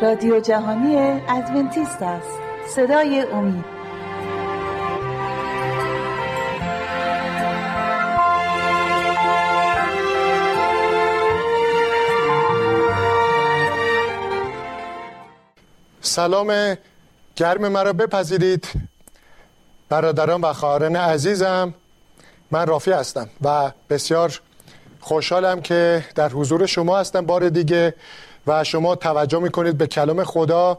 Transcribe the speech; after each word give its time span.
رادیو 0.00 0.40
جهانی 0.40 0.96
ادونتیست 1.28 2.02
است. 2.02 2.38
صدای 2.68 3.20
امید. 3.20 3.64
سلام. 16.00 16.76
گرم 17.36 17.68
مرا 17.68 17.92
بپذیرید. 17.92 18.68
برادران 19.88 20.40
و 20.40 20.52
خواهران 20.52 20.96
عزیزم 20.96 21.74
من 22.50 22.66
رافی 22.66 22.90
هستم 22.90 23.28
و 23.42 23.72
بسیار 23.90 24.40
خوشحالم 25.00 25.60
که 25.60 26.04
در 26.14 26.28
حضور 26.28 26.66
شما 26.66 26.98
هستم. 26.98 27.26
بار 27.26 27.48
دیگه 27.48 27.94
و 28.46 28.64
شما 28.64 28.94
توجه 28.94 29.38
می‌کنید 29.38 29.78
به 29.78 29.86
کلام 29.86 30.24
خدا 30.24 30.78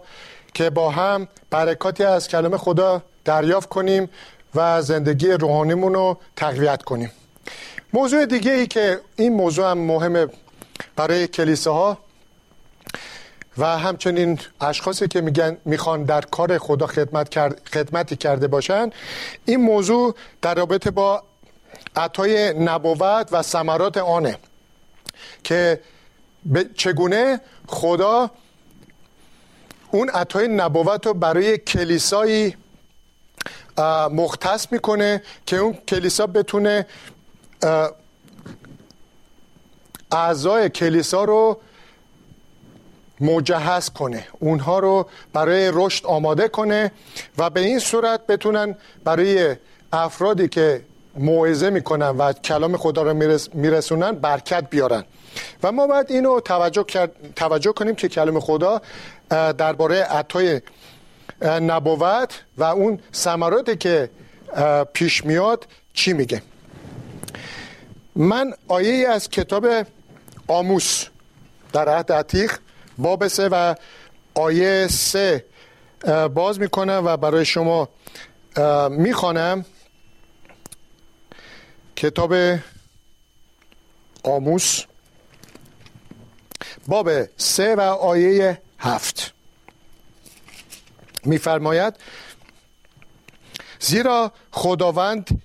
که 0.53 0.69
با 0.69 0.89
هم 0.89 1.27
برکاتی 1.49 2.03
از 2.03 2.27
کلام 2.27 2.57
خدا 2.57 3.01
دریافت 3.25 3.69
کنیم 3.69 4.09
و 4.55 4.81
زندگی 4.81 5.31
روحانیمون 5.31 5.93
رو 5.93 6.17
تقویت 6.35 6.83
کنیم. 6.83 7.11
موضوع 7.93 8.25
دیگه 8.25 8.51
ای 8.51 8.67
که 8.67 8.99
این 9.15 9.33
موضوع 9.33 9.71
هم 9.71 9.77
مهمه 9.77 10.27
برای 10.95 11.27
کلیساها 11.27 11.97
و 13.57 13.77
همچنین 13.77 14.39
اشخاصی 14.61 15.07
که 15.07 15.21
میگن 15.21 15.57
می‌خوان 15.65 16.03
در 16.03 16.21
کار 16.21 16.57
خدا 16.57 16.87
خدمت 16.87 17.37
خدمتی 17.73 18.15
کرده 18.15 18.47
باشن 18.47 18.89
این 19.45 19.61
موضوع 19.61 20.15
در 20.41 20.55
رابطه 20.55 20.91
با 20.91 21.23
عطای 21.95 22.53
نبوت 22.53 23.29
و 23.31 23.41
ثمرات 23.41 23.97
آنه 23.97 24.37
که 25.43 25.79
چگونه 26.75 27.41
خدا 27.67 28.31
اون 29.91 30.09
عطای 30.09 30.47
نبوت 30.47 31.07
رو 31.07 31.13
برای 31.13 31.57
کلیسایی 31.57 32.55
مختص 34.11 34.71
می‌کنه 34.71 35.21
که 35.45 35.57
اون 35.57 35.73
کلیسا 35.73 36.27
بتونه 36.27 36.85
اعضای 40.11 40.69
کلیسا 40.69 41.23
رو 41.23 41.59
مجهز 43.21 43.89
کنه 43.89 44.27
اونها 44.39 44.79
رو 44.79 45.09
برای 45.33 45.71
رشد 45.73 46.05
آماده 46.05 46.47
کنه 46.47 46.91
و 47.37 47.49
به 47.49 47.59
این 47.59 47.79
صورت 47.79 48.27
بتونن 48.27 48.75
برای 49.03 49.55
افرادی 49.93 50.47
که 50.47 50.81
موعظه 51.17 51.69
می‌کنن 51.69 52.09
و 52.09 52.33
کلام 52.33 52.77
خدا 52.77 53.03
رو 53.03 53.13
میرسونن 53.53 54.11
برکت 54.11 54.69
بیارن. 54.69 55.03
و 55.63 55.71
ما 55.71 55.87
باید 55.87 56.11
اینو 56.11 56.39
توجه, 56.39 56.83
کرد، 56.83 57.33
توجه 57.35 57.71
کنیم 57.71 57.95
که 57.95 58.07
کلام 58.07 58.39
خدا 58.39 58.81
درباره 59.29 60.03
عطای 60.03 60.61
نبوت 61.41 62.43
و 62.57 62.63
اون 62.63 62.99
ثمراتی 63.13 63.75
که 63.75 64.09
پیش 64.93 65.25
میاد 65.25 65.67
چی 65.93 66.13
میگه. 66.13 66.41
من 68.15 68.53
آیه 68.67 69.09
از 69.09 69.29
کتاب 69.29 69.67
آموس 70.47 71.05
در 71.73 71.89
عهد 71.89 72.11
عتیق 72.11 72.51
باب 72.97 73.27
سه 73.27 73.49
و 73.51 73.75
آیه 74.33 74.87
سه 74.87 75.45
باز 76.33 76.59
می‌کنم 76.59 77.01
و 77.05 77.17
برای 77.17 77.45
شما 77.45 77.89
می‌خوانم. 78.89 79.65
کتاب 81.95 82.33
آموس 84.23 84.83
باب 86.87 87.09
سه 87.37 87.75
و 87.75 87.81
آیه 87.81 88.61
هفت. 88.79 89.33
میفرماید 91.25 91.93
زیرا 93.79 94.31
خداوند 94.51 95.41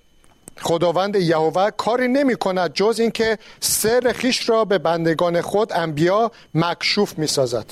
خداوند 0.60 1.16
یهوه 1.16 1.70
کاری 1.70 2.08
نمی 2.08 2.36
کند 2.36 2.72
جز 2.72 3.00
اینکه 3.00 3.38
سر 3.60 4.12
خیش 4.16 4.48
را 4.48 4.64
به 4.64 4.78
بندگان 4.78 5.40
خود 5.40 5.72
انبیا 5.72 6.32
مکشوف 6.54 7.18
می 7.18 7.26
سازد 7.26 7.66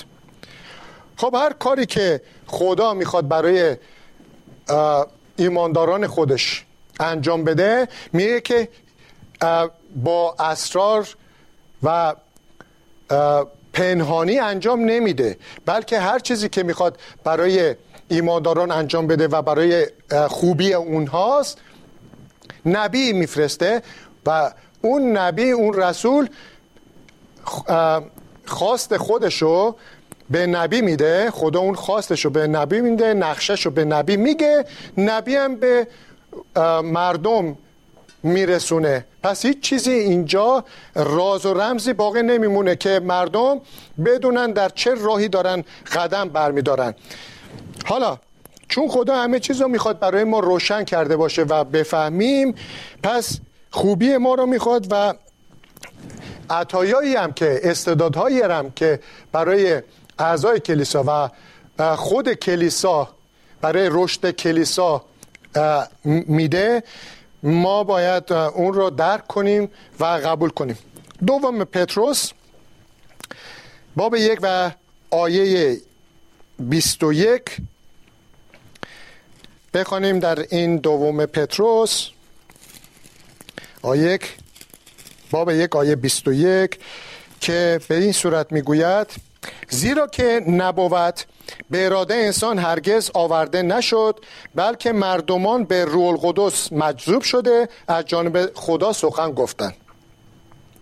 خب 1.17 1.34
هر 1.34 1.53
کاری 1.53 1.87
که 1.87 2.21
خدا 2.47 2.95
می‌خواد 2.95 3.28
برای 3.28 3.77
ایمانداران 5.37 6.07
خودش 6.07 6.65
انجام 7.01 7.45
بده 7.45 7.89
میگه 8.12 8.41
که 8.41 8.69
با 9.97 10.34
اسرار 10.39 11.09
و 11.83 12.15
پنهانی 13.73 14.39
انجام 14.39 14.81
نمیده 14.81 15.37
بلکه 15.67 16.01
هر 16.01 16.19
چیزی 16.19 16.49
که 16.49 16.62
می‌خواد 16.62 16.99
برای 17.25 17.75
ایمانداران 18.09 18.71
انجام 18.71 19.06
بده 19.06 19.29
و 19.29 19.43
برای 19.43 19.87
خوبی 20.29 20.75
اونهاست 20.75 21.59
نبی 22.67 23.12
میفرسته 23.12 23.83
و 24.27 24.53
اون 24.83 25.17
نبی 25.17 25.51
اون 25.51 25.75
رسول 25.75 26.28
خواست 28.47 28.97
خودشو 28.97 29.77
به 30.31 30.47
نبی 30.47 30.81
میده 30.81 31.31
خدا 31.31 31.61
اون 31.61 31.75
خواستشو 31.75 32.31
به 32.31 32.47
نبی 32.47 32.81
میده 32.81 33.15
نقششو 33.15 33.71
به 33.71 33.84
نبی 33.84 34.17
میگه 34.17 34.65
نبی 34.99 35.37
هم 35.37 35.57
به 35.57 35.87
مردم 36.83 37.57
میرسونه. 38.23 39.05
پس 39.23 39.45
هیچ 39.45 39.61
چیزی 39.61 39.91
اینجا 39.91 40.65
راز 40.95 41.47
و 41.47 41.55
رمزی 41.55 41.93
باقی 41.93 42.23
نمیمونه 42.23 42.77
که 42.77 43.01
مردم 43.01 43.61
بدونن 44.05 44.53
در 44.53 44.69
چه 44.69 44.95
راهی 44.95 45.29
دارن 45.29 45.65
قدم 45.93 46.28
برمیدارن. 46.28 46.95
حالا 47.87 48.19
چون 48.69 48.89
خدا 48.89 49.17
همه 49.17 49.41
چیز 49.41 49.61
رو 49.61 49.69
می‌خواد 49.69 49.99
برای 49.99 50.25
ما 50.25 50.41
روشن 50.41 50.84
کرده 50.84 51.17
باشه 51.17 51.43
و 51.43 51.65
بفهمیم 51.65 52.55
پس 53.03 53.39
خوبی 53.71 54.17
ما 54.17 54.34
رو 54.34 54.47
می‌خواد 54.47 54.87
و 54.91 55.15
عطایایی 56.51 57.15
هم 57.17 57.33
که 57.33 57.61
استعدادهایی 57.62 58.41
هم 58.41 58.71
که 58.71 59.01
برای 59.33 59.83
اعضای 60.19 60.61
کلیسا 60.61 61.31
و 61.78 61.97
خود 61.97 62.33
کلیسا 62.33 63.09
برای 63.61 63.89
رشد 63.93 64.31
کلیسا 64.31 65.05
میده 66.05 66.83
ما 67.43 67.84
باید 67.84 68.32
اون 68.32 68.75
رو 68.75 68.91
درک 68.91 69.26
کنیم 69.26 69.71
و 70.00 70.04
قبول 70.04 70.50
کنیم. 70.50 70.78
دوم 71.26 71.65
پتروس 71.65 72.31
باب 73.97 74.15
یک 74.15 74.38
و 74.43 74.71
آیه 75.10 75.77
21 76.59 77.56
بخوانیم 79.75 80.19
در 80.19 80.47
این 80.50 80.77
دوم 80.77 81.27
پتروس. 81.27 82.09
آیه 83.82 84.19
باب 85.31 85.50
یک 85.50 85.77
آیه 85.77 85.97
21 85.97 86.78
که 87.41 87.81
به 87.88 87.94
این 87.97 88.12
صورت 88.12 88.53
می‌گوید 88.53 89.06
زیرا 89.71 90.06
که 90.06 90.43
نبوت 90.47 91.27
به 91.71 91.87
اراده 91.87 92.15
انسان 92.15 92.59
هرگز 92.59 93.11
آورده 93.15 93.62
نشد 93.62 94.21
بلکه 94.55 94.93
مردمان 94.93 95.65
به 95.65 95.84
روح 95.84 96.06
القدس 96.06 96.73
مجذوب 96.73 97.23
شده 97.23 97.69
از 97.89 98.05
جانب 98.05 98.51
خدا 98.55 98.93
سخن 98.93 99.33
گفتند 99.33 99.75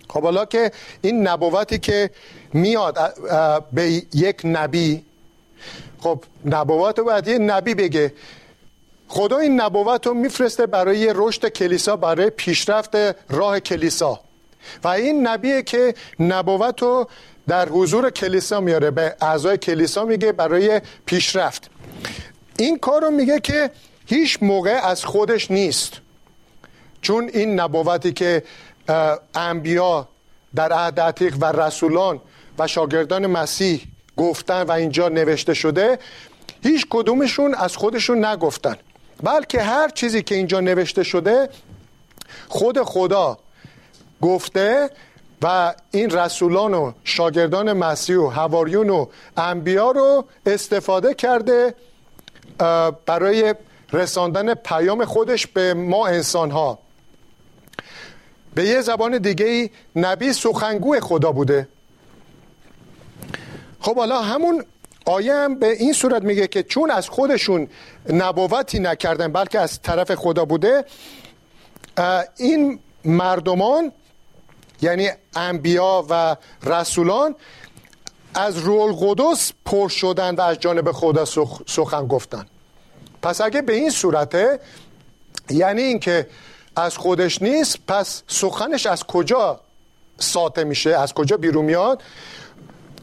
خب 0.09 0.23
حالا 0.23 0.45
که 0.45 0.73
این 1.03 1.29
نبوتی 1.29 1.79
که 1.79 2.11
میاد 2.53 3.15
به 3.73 4.03
یک 4.15 4.41
نبی 4.45 5.05
خب 6.01 6.25
نبوت 6.45 7.01
باید 7.01 7.29
یه 7.29 7.39
نبی 7.39 7.75
بگه. 7.75 8.13
خدا 9.09 9.39
این 9.39 9.61
نبوت 9.61 10.07
رو 10.07 10.15
میفرسته 10.15 10.67
برای 10.67 11.13
رشد 11.15 11.49
کلیسا 11.49 11.97
برای 11.97 12.31
پیشرفت 12.31 12.97
راه 13.29 13.61
کلیسا. 13.61 14.21
و 14.85 14.89
این 14.89 15.27
نبیه 15.27 15.63
که 15.63 15.95
نبوت 16.21 16.83
رو 16.83 17.09
در 17.49 17.69
حضور 17.69 18.11
کلیسا 18.11 18.61
میاره 18.61 18.91
به 18.91 19.17
اعضای 19.21 19.59
کلیسا 19.59 20.05
میگه 20.05 20.33
برای 20.33 20.81
پیشرفت. 21.07 21.71
این 22.59 22.79
کار 22.79 23.03
رو 23.03 23.11
میگه 23.11 23.41
که 23.41 23.71
هیچ 24.07 24.39
موقع 24.43 24.81
از 24.85 25.05
خودش 25.05 25.51
نیست. 25.51 25.93
چون 27.03 27.31
این 27.35 27.61
نبوتی 27.61 28.13
که 28.13 28.43
انبیا 29.35 30.09
در 30.55 30.73
عهد 30.73 31.35
و 31.41 31.45
رسولان 31.53 32.21
و 32.59 32.67
شاگردان 32.67 33.27
مسیح 33.27 33.87
گفتن 34.17 34.63
و 34.63 34.73
اینجا 34.73 35.09
نوشته 35.09 35.55
شده 35.55 35.99
هیچ 36.63 36.87
کدومشون 36.91 37.55
از 37.55 37.77
خودشون 37.77 38.25
نگفتن. 38.25 38.77
بلکه 39.23 39.63
هر 39.63 39.89
چیزی 39.89 40.23
که 40.23 40.35
اینجا 40.35 40.61
نوشته 40.61 41.03
شده 41.03 41.49
خود 42.49 42.83
خدا 42.83 43.39
گفته 44.23 44.91
و 45.43 45.75
این 45.91 46.11
رسولان 46.11 46.75
و 46.75 46.93
شاگردان 47.05 47.73
مسیح 47.73 48.17
و 48.17 48.27
هواریون 48.27 48.91
و 48.91 49.07
انبیا 49.37 49.91
رو 49.91 50.25
استفاده 50.47 51.15
کرده 51.15 51.75
برای 53.07 53.55
رساندن 53.93 54.55
پیام 54.55 55.05
خودش 55.05 55.47
به 55.47 55.75
ما 55.75 56.07
انسان 56.07 56.51
ها 56.51 56.79
به 58.55 58.65
یه 58.65 58.81
زبان 58.81 59.19
دیگه 59.19 59.47
ای 59.47 59.71
نبی 59.97 60.33
سخنگوی 60.33 61.01
خدا 61.01 61.33
بوده. 61.33 61.69
خب 63.81 63.97
حالا 63.97 64.21
همون 64.21 64.65
آیه 65.07 65.35
هم 65.35 65.59
به 65.59 65.71
این 65.73 65.93
صورت 65.93 66.23
میگه 66.23 66.47
که 66.47 66.63
چون 66.63 66.91
از 66.91 67.09
خودشون 67.09 67.69
نبوتی 68.13 68.79
نکردن 68.79 69.33
بلکه 69.33 69.61
از 69.61 69.83
طرف 69.83 70.15
خدا 70.15 70.45
بوده 70.45 70.85
این 72.37 72.79
مردمان 73.05 73.93
یعنی 74.83 75.11
انبیا 75.37 76.07
و 76.11 76.37
رسولان 76.63 77.35
از 78.35 78.59
رول 78.59 78.93
قدس 79.01 79.53
پر 79.65 79.89
شدن 79.89 80.35
و 80.35 80.41
از 80.41 80.61
جانب 80.61 80.93
خدا 80.93 81.25
سخن 81.67 82.07
گفتن. 82.07 82.47
پس 83.23 83.41
اگه 83.41 83.63
به 83.63 83.73
این 83.73 83.91
صورته 83.91 84.61
یعنی 85.51 85.83
اینکه 85.83 86.27
از 86.77 86.97
خودش 86.97 87.43
نیست 87.43 87.79
پس 87.89 88.23
سخنش 88.27 88.87
از 88.87 89.05
کجا 89.05 89.61
ساته 90.19 90.65
میشه؟ 90.65 90.97
از 90.97 91.15
کجا 91.15 91.37
بیرون 91.37 91.65
میاد؟ 91.65 92.03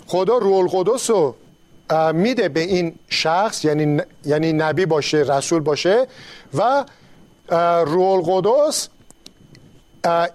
خدا 0.07 0.37
رول 0.37 0.67
قدس 0.71 1.09
رو 1.09 1.35
میده 2.13 2.49
به 2.49 2.59
این 2.59 2.95
شخص 3.09 3.65
یعنی 3.65 4.01
یعنی 4.25 4.53
نبی 4.53 4.85
باشه 4.85 5.17
رسول 5.17 5.59
باشه 5.59 6.07
و 6.53 6.85
رول 7.85 8.21
قدس 8.25 8.89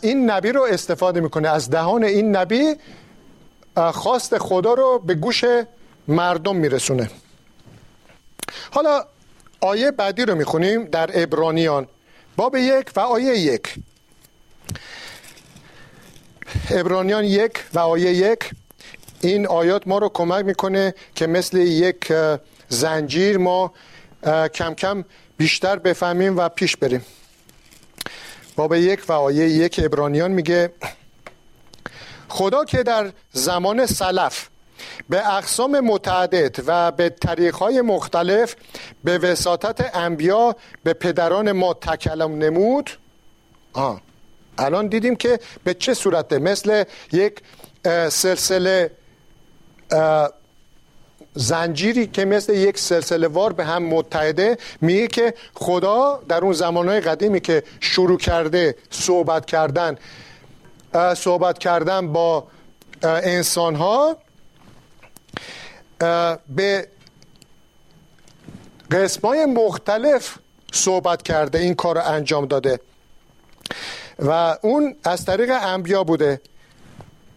این 0.01 0.31
نبی 0.31 0.53
رو 0.53 0.63
استفاده 0.63 1.21
می‌کنه. 1.21 1.49
از 1.49 1.71
دهان 1.71 2.05
این 2.05 2.37
نبی 2.37 2.75
خواست 3.77 4.39
خدا 4.39 4.75
رو 4.75 4.99
به 4.99 5.15
گوش 5.15 5.45
مردم 6.09 6.57
میرسونه. 6.57 7.11
حالا 8.71 9.05
آیه 9.61 9.91
بعدی 9.91 10.25
رو 10.25 10.35
می‌خونیم 10.35 10.85
در 10.85 11.11
ابرانیان 11.15 11.87
باب 12.37 12.57
یک 12.57 12.91
و 12.97 13.01
آیه 13.01 13.39
یک. 13.39 13.75
ابرانیان 16.71 17.25
یک 17.25 17.53
و 17.75 17.79
آیه 17.79 18.13
یک. 18.13 18.51
این 19.21 19.47
آیات 19.47 19.89
ما 19.89 19.99
رو 19.99 20.09
کمک 20.09 20.45
می‌کنه 20.45 20.95
که 21.15 21.27
مثل 21.27 21.59
یک 21.59 22.13
زنجیر 22.69 23.39
ما 23.39 23.73
کم 24.55 24.75
کم 24.75 25.05
بیشتر 25.37 25.77
بفهمیم 25.77 26.37
و 26.37 26.49
پیش 26.49 26.77
بریم. 26.77 27.05
باب 28.59 28.75
یک 28.75 29.05
و 29.09 29.13
آیه 29.13 29.49
یک 29.49 29.81
ابرانیان 29.85 30.31
میگه 30.31 30.73
خدا 32.29 32.65
که 32.65 32.83
در 32.83 33.13
زمان 33.33 33.87
سلف 33.87 34.49
به 35.09 35.37
اقسام 35.37 35.81
متعدد 35.81 36.65
و 36.67 36.93
به 36.93 37.09
طریقهای 37.09 37.81
مختلف 37.81 38.57
به 39.05 39.19
وساطت 39.19 39.97
انبیا 39.97 40.57
به 40.85 40.93
پدران 40.93 41.53
ما 41.53 41.75
تکلم 41.75 42.39
نمود 42.39 42.91
آه. 43.73 44.01
الان 44.59 44.87
دیدیم 44.87 45.17
که 45.17 45.41
به 45.65 45.75
چه 45.75 45.95
صورته 45.95 46.39
مثل 46.39 46.85
یک 47.13 47.41
سلسله 48.09 48.91
زنجیری 51.39 52.07
که 52.07 52.25
مثل 52.25 52.55
یک 52.55 52.79
سلسله 52.79 53.29
وار 53.29 53.53
به 53.53 53.65
هم 53.65 53.83
متحده 53.83 54.59
میگه 54.81 55.07
که 55.07 55.35
خدا 55.55 56.23
در 56.29 56.41
اون 56.41 56.53
زمانهای 56.53 57.01
قدیمی 57.01 57.41
که 57.41 57.63
شروع 57.81 58.19
کرده 58.19 58.75
صحبت 58.91 59.47
کردن 59.47 59.97
صحبت 61.17 61.59
کردن 61.59 62.13
با 62.13 62.47
انسان 63.03 63.75
ها 63.75 64.17
به 66.49 66.89
قسمای 68.91 69.47
مختلف 69.47 70.39
صحبت 70.73 71.23
کرده 71.23 71.59
این 71.59 71.75
کار 71.75 71.95
رو 71.95 72.05
انجام 72.05 72.47
داده. 72.47 72.81
و 74.19 74.57
اون 74.63 74.97
از 75.05 75.25
طریق 75.25 75.51
انبیا 75.63 76.05
بوده. 76.05 76.41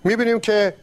می‌بینیم 0.03 0.39
که 0.39 0.73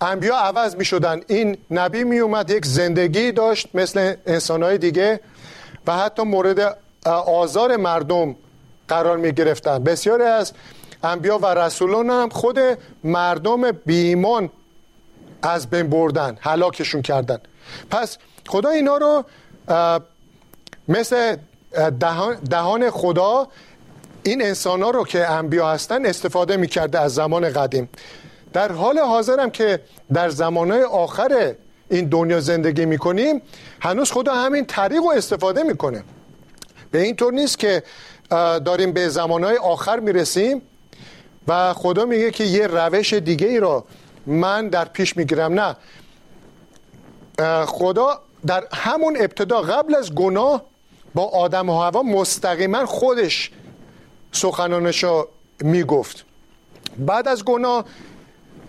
انبیا 0.00 0.36
عوض 0.36 0.76
می 0.76 0.84
شدن 0.84 1.20
این 1.26 1.58
نبی 1.70 2.04
می 2.04 2.18
اومد 2.18 2.50
یک 2.50 2.66
زندگی 2.66 3.32
داشت 3.32 3.68
مثل 3.74 4.14
انسانهای 4.26 4.78
دیگه 4.78 5.20
و 5.86 5.96
حتی 5.96 6.22
مورد 6.22 6.78
آزار 7.26 7.76
مردم 7.76 8.36
قرار 8.88 9.16
می 9.16 9.32
گرفتن 9.32 9.84
بسیاری 9.84 10.22
از 10.22 10.52
انبیا 11.02 11.38
و 11.38 11.46
رسولان 11.46 12.10
هم 12.10 12.28
خود 12.28 12.58
مردم 13.04 13.72
بیمان 13.72 14.50
از 15.42 15.70
بین 15.70 15.90
بردن 15.90 16.38
هلاکشون 16.40 17.02
کردن. 17.02 17.38
پس 17.90 18.18
خدا 18.48 18.68
اینا 18.68 18.96
رو 18.96 19.24
مثل 20.88 21.36
دهان, 22.00 22.34
دهان 22.34 22.90
خدا 22.90 23.48
این 24.22 24.42
انسان 24.42 24.82
ها 24.82 24.90
رو 24.90 25.04
که 25.04 25.30
انبیا 25.30 25.70
هستن 25.70 26.06
استفاده 26.06 26.56
می‌کرده 26.56 27.00
از 27.00 27.14
زمان 27.14 27.50
قدیم. 27.52 27.88
در 28.56 28.72
حال 28.72 28.98
حاضرم 28.98 29.50
که 29.50 29.80
در 30.12 30.28
زمانهای 30.28 30.82
آخر 30.82 31.54
این 31.90 32.08
دنیا 32.08 32.40
زندگی 32.40 32.84
می‌کنیم 32.84 33.42
هنوز 33.80 34.12
خدا 34.12 34.34
همین 34.34 34.66
طریق 34.66 35.02
رو 35.02 35.12
استفاده 35.16 35.62
می‌کنه. 35.62 36.04
به 36.90 37.02
این 37.02 37.16
طور 37.16 37.32
نیست 37.32 37.58
که 37.58 37.82
داریم 38.64 38.92
به 38.92 39.08
زمانهای 39.08 39.56
آخر 39.56 40.00
می‌رسیم 40.00 40.62
و 41.48 41.74
خدا 41.74 42.04
میگه 42.04 42.30
که 42.30 42.44
یه 42.44 42.66
روش 42.66 43.12
دیگه 43.12 43.46
ای 43.46 43.60
رو 43.60 43.84
من 44.26 44.68
در 44.68 44.84
پیش 44.84 45.16
می‌گیرم. 45.16 45.60
نه. 45.60 45.76
خدا 47.64 48.20
در 48.46 48.64
همون 48.72 49.16
ابتدا 49.20 49.60
قبل 49.62 49.94
از 49.94 50.14
گناه 50.14 50.62
با 51.14 51.24
آدم 51.24 51.68
و 51.68 51.80
هوا 51.80 52.02
مستقیما 52.02 52.86
خودش 52.86 53.50
سخنانش 54.32 55.04
رو 55.04 55.28
می‌گفت. 55.60 56.24
بعد 56.98 57.28
از 57.28 57.44
گناه 57.44 57.84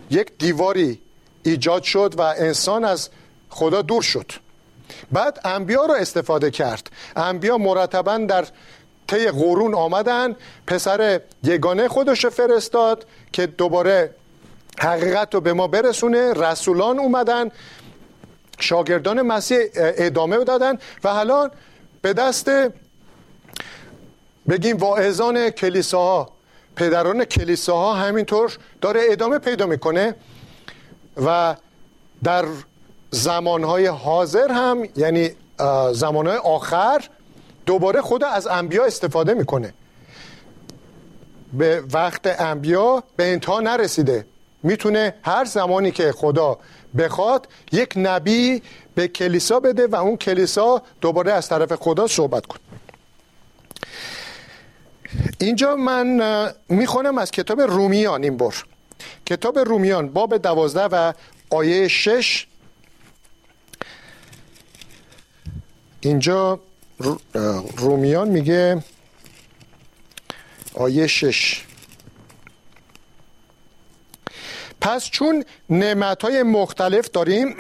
یک 0.10 0.32
دیواری 0.38 1.02
ایجاد 1.44 1.84
شد 1.84 2.14
و 2.18 2.22
انسان 2.22 2.86
از 2.86 3.10
خدا 3.50 3.82
دور 3.82 4.02
شد. 4.02 4.32
بعد 5.12 5.40
انبیا 5.46 5.86
رو 5.86 5.94
استفاده 5.94 6.52
کرد. 6.52 6.90
انبیا 7.16 7.58
مرتبا 7.58 8.18
در 8.18 8.46
طی 9.08 9.28
قرون 9.28 9.76
آمدن 9.76 10.36
پسر 10.68 11.22
یگانه 11.44 11.88
خودش 11.88 12.26
فرستاد 12.26 13.06
که 13.32 13.48
دوباره 13.48 14.16
حقیقت 14.80 15.34
رو 15.34 15.42
به 15.42 15.54
ما 15.54 15.68
برسونه. 15.68 16.34
رسولان 16.34 17.00
اومدن 17.00 17.52
شاگردان 18.60 19.22
مسیح 19.22 19.60
ادامه 19.76 20.44
دادن 20.44 20.78
و 21.04 21.14
حالا 21.14 21.52
به 22.02 22.14
دست 22.14 22.52
بگیم 24.50 24.78
واعظان 24.78 25.50
کلیساها 25.50 26.37
پدران 26.78 27.26
کلیساها 27.26 27.94
همینطور 27.94 28.58
داره 28.82 29.02
ادامه 29.10 29.40
پیدا 29.40 29.66
می‌کنه 29.66 30.16
و 31.26 31.56
در 32.24 32.46
زمانهای 33.12 33.88
حاضر 33.88 34.52
هم 34.52 34.90
یعنی 34.96 35.30
زمانهای 35.92 36.38
آخر 36.38 37.10
دوباره 37.66 38.02
خدا 38.02 38.28
از 38.28 38.48
انبیا 38.48 38.86
استفاده 38.86 39.34
می‌کنه. 39.34 39.74
به 41.54 41.84
وقت 41.94 42.42
انبیا 42.42 43.04
به 43.16 43.32
انتها 43.32 43.60
نرسیده. 43.60 44.26
می‌تونه 44.64 45.14
هر 45.24 45.46
زمانی 45.46 45.92
که 45.92 46.12
خدا 46.12 46.58
بخواد 46.98 47.48
یک 47.72 47.94
نبی 47.96 48.62
به 48.96 49.08
کلیسا 49.08 49.60
بده 49.60 49.88
و 49.88 49.96
اون 49.96 50.18
کلیسا 50.18 50.82
دوباره 51.02 51.32
از 51.32 51.50
طرف 51.50 51.74
خدا 51.74 52.08
صحبت 52.08 52.46
کنه. 52.46 52.60
اینجا 55.40 55.76
من 55.76 56.54
می‌خونم 56.70 57.18
از 57.18 57.32
کتاب 57.32 57.62
رومیان 57.62 58.24
این 58.24 58.38
بار 58.38 58.66
کتاب 59.26 59.60
رومیان 59.60 60.10
باب 60.10 60.38
دوازده 60.38 60.84
و 60.84 61.14
آیه 61.50 61.88
شش. 61.88 62.48
اینجا 66.02 66.60
رومیان 67.78 68.30
میگه 68.30 68.84
آیه 70.74 71.08
شش. 71.08 71.64
پس 74.82 75.10
چون 75.10 75.44
نعمت 75.70 76.22
های 76.22 76.44
مختلف 76.44 77.10
داریم 77.10 77.56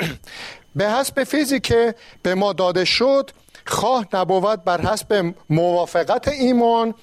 به 0.76 0.90
حسب 0.90 1.24
فیزی 1.24 1.60
که 1.60 1.96
به 2.24 2.36
ما 2.36 2.54
داده 2.54 2.86
شد 2.86 3.32
خواه 3.66 4.08
نبود 4.14 4.64
بر 4.64 4.82
حسب 4.82 5.34
موافقت 5.50 6.28
ایمان 6.28 6.94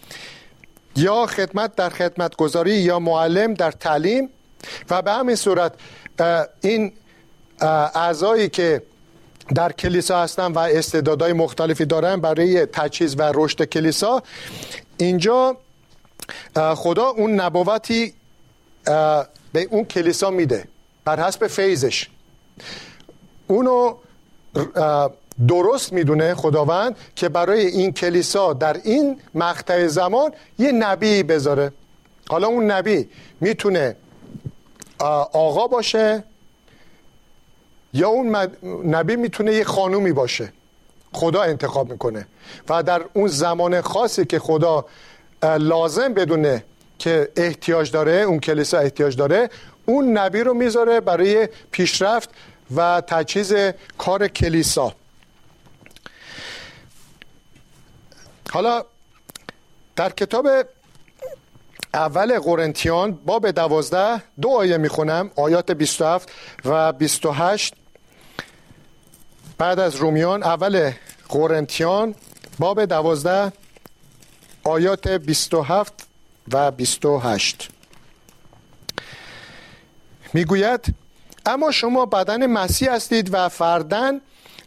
یا 0.96 1.26
خدمت 1.26 1.74
در 1.76 1.90
خدمت 1.90 2.36
گذاری 2.36 2.74
یا 2.74 2.98
معلم 2.98 3.54
در 3.54 3.70
تعلیم 3.70 4.28
و 4.90 5.02
به 5.02 5.12
همین 5.12 5.36
صورت 5.36 5.72
این 6.60 6.92
اعضایی 7.94 8.48
که 8.48 8.82
در 9.54 9.72
کلیسا 9.72 10.22
هستن 10.22 10.52
و 10.52 10.58
استعدادهای 10.58 11.32
مختلفی 11.32 11.84
دارن 11.84 12.20
برای 12.20 12.66
تجهیز 12.66 13.14
و 13.18 13.32
رشد 13.34 13.64
کلیسا 13.64 14.22
اینجا 14.96 15.56
خدا 16.74 17.06
اون 17.06 17.40
نبوتی 17.40 18.14
به 19.52 19.68
اون 19.70 19.84
کلیسا 19.84 20.30
میده 20.30 20.64
بر 21.04 21.26
حسب 21.26 21.46
فیضش. 21.46 22.08
اونو 23.46 23.96
درست 25.48 25.92
می‌دونه 25.92 26.34
خداوند 26.34 26.96
که 27.16 27.28
برای 27.28 27.66
این 27.66 27.92
کلیسا 27.92 28.52
در 28.52 28.80
این 28.84 29.20
مقطع 29.34 29.86
زمان 29.86 30.32
یه 30.58 30.72
نبی 30.72 31.22
بذاره. 31.22 31.72
حالا 32.28 32.46
اون 32.46 32.70
نبی 32.70 33.08
می‌تونه 33.40 33.96
آقا 35.32 35.66
باشه 35.66 36.24
یا 37.92 38.08
اون 38.08 38.36
نبی 38.84 39.16
می‌تونه 39.16 39.52
یه 39.54 39.64
خانومی 39.64 40.12
باشه. 40.12 40.52
خدا 41.12 41.42
انتخاب 41.42 41.90
می‌کنه. 41.90 42.26
و 42.68 42.82
در 42.82 43.04
اون 43.12 43.28
زمان 43.28 43.80
خاصی 43.80 44.24
که 44.24 44.38
خدا 44.38 44.84
لازم 45.42 46.14
بدونه 46.14 46.64
که 46.98 47.28
احتیاج 47.36 47.90
داره 47.90 48.12
اون 48.12 48.38
کلیسا 48.38 48.78
احتیاج 48.78 49.16
داره 49.16 49.50
اون 49.86 50.18
نبی 50.18 50.40
رو 50.40 50.54
می‌ذاره 50.54 51.00
برای 51.00 51.48
پیشرفت 51.70 52.30
و 52.76 53.02
تجهیز 53.06 53.54
کار 53.98 54.28
کلیسا. 54.28 54.94
حالا 58.54 58.84
در 59.96 60.10
کتاب 60.10 60.48
اول 61.94 62.38
قرنتیان 62.38 63.12
باب 63.12 63.50
دوازده 63.50 64.22
دو 64.40 64.48
آیه 64.50 64.76
می‌خونم 64.76 65.30
آیات 65.36 65.70
27 65.70 66.28
و 66.64 66.92
28 66.92 67.74
بعد 69.58 69.80
از 69.80 69.96
رومیان 69.96 70.42
اول 70.42 70.92
قرنتیان 71.28 72.14
باب 72.58 72.84
دوازده 72.84 73.52
آیات 74.64 75.08
27 75.08 76.06
و 76.52 76.70
28 76.70 77.68
می‌گوید 80.32 80.94
اما 81.46 81.70
شما 81.70 82.06
بدن 82.06 82.46
مسیح 82.46 82.92
هستید 82.92 83.34
و 83.34 83.48
فردن 83.48 84.20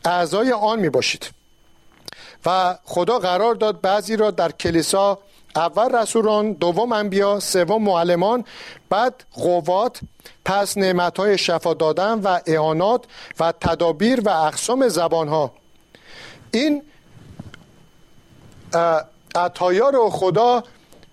اعضای 0.06 0.52
آن 0.52 0.80
می 0.80 0.90
باشید 0.90 1.37
و 2.48 2.76
خدا 2.84 3.20
قرار 3.20 3.56
داد 3.56 3.82
بعضی 3.82 4.16
را 4.16 4.32
در 4.32 4.52
کلیسا 4.52 5.20
اول 5.56 5.96
رسولان 5.96 6.54
دوم 6.54 6.92
انبیا 6.92 7.40
سوم 7.40 7.84
معلمان 7.84 8.46
بعد 8.90 9.24
قوات 9.34 10.00
پس 10.46 10.78
نعمتهای 10.78 11.38
شفا 11.38 11.74
دادن 11.74 12.20
و 12.20 12.40
اعانات 12.46 13.06
و 13.40 13.54
تدابیر 13.62 14.22
و 14.22 14.30
اقسام 14.30 14.88
زبانها. 14.88 15.52
این 16.52 16.84
عطایا 19.36 19.90
رو 19.90 20.10
خدا 20.10 20.64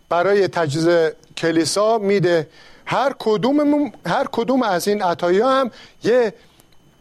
برای 0.09 0.49
تجهیز 0.49 1.13
کلیسا 1.37 1.99
میده. 1.99 2.49
هر 2.87 3.15
کدوم 3.19 3.93
هر 4.07 4.27
کدوم 4.33 4.63
از 4.63 4.89
این 4.89 5.03
عطایا 5.03 5.51
هم 5.51 5.71
یه 6.05 6.35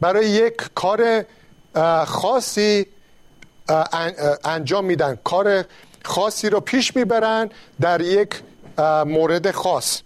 برای 0.01 0.29
یک 0.29 0.53
کار 0.75 1.25
خاصی 2.05 2.87
انجام 4.43 4.85
میدن. 4.85 5.17
کار 5.23 5.65
خاصی 6.05 6.49
رو 6.49 6.59
پیش 6.59 6.95
می‌برن 6.95 7.49
در 7.81 8.01
یک 8.01 8.29
مورد 9.05 9.51
خاص. 9.51 10.01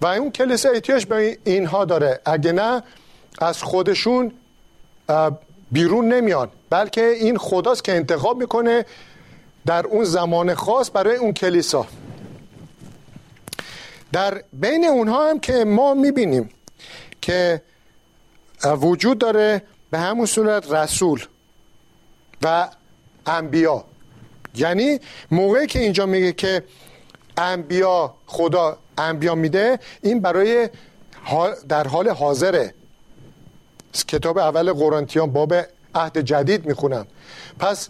و 0.00 0.06
اون 0.06 0.30
کلیسا 0.30 0.68
احتیاج 0.68 1.06
به 1.06 1.38
اینها 1.44 1.84
داره. 1.84 2.20
اگه 2.24 2.52
نه 2.52 2.82
از 3.38 3.62
خودشون 3.62 4.32
بیرون 5.72 6.12
نمیان. 6.12 6.50
بلکه 6.70 7.06
این 7.06 7.38
خداست 7.38 7.84
که 7.84 7.92
انتخاب 7.92 8.38
می‌کنه 8.38 8.84
در 9.66 9.86
اون 9.86 10.04
زمان 10.04 10.54
خاص 10.54 10.90
برای 10.94 11.16
اون 11.16 11.32
کلیسا. 11.32 11.86
در 14.12 14.42
بین 14.52 14.84
اونها 14.84 15.30
هم 15.30 15.40
که 15.40 15.64
ما 15.64 15.94
می‌بینیم 15.94 16.50
که 17.20 17.62
وجود 18.64 19.18
داره 19.18 19.62
به 19.90 19.98
همون 19.98 20.26
صورت 20.26 20.72
رسول. 20.72 21.24
و 22.42 22.68
انبیا. 23.26 23.84
یعنی 24.54 25.00
موقعی 25.30 25.66
که 25.66 25.78
اینجا 25.78 26.06
میگه 26.06 26.32
که 26.32 26.64
انبیا 27.36 28.14
خدا 28.26 28.78
انبیا 28.98 29.34
میده 29.34 29.78
این 30.02 30.20
برای 30.20 30.68
در 31.68 31.88
حال 31.88 32.08
حاضره. 32.08 32.74
کتاب 34.08 34.38
اول 34.38 34.72
قرنتیان 34.72 35.32
باب 35.32 35.54
عهد 35.94 36.18
جدید 36.18 36.66
می‌خونم. 36.66 37.06
پس 37.58 37.88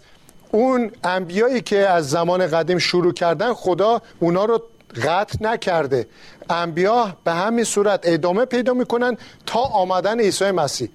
اون 0.51 0.91
انبیایی 1.03 1.61
که 1.61 1.77
از 1.77 2.09
زمان 2.09 2.47
قدیم 2.47 2.77
شروع 2.77 3.13
کردن 3.13 3.53
خدا 3.53 4.01
اونا 4.19 4.45
رو 4.45 4.63
قطع 5.03 5.37
نکرده. 5.41 6.07
انبیا 6.49 7.17
به 7.23 7.31
همین 7.33 7.63
صورت 7.63 7.99
ادامه 8.03 8.45
پیدا 8.45 8.73
می‌کنن 8.73 9.17
تا 9.45 9.59
آمدن 9.59 10.19
عیسی 10.19 10.51
مسیح. 10.51 10.89